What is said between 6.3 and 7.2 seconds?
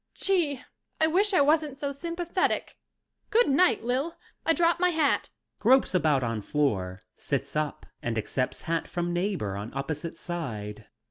floor,